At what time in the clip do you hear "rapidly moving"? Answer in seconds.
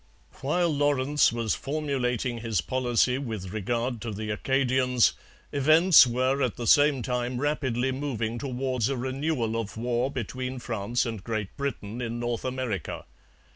7.39-8.39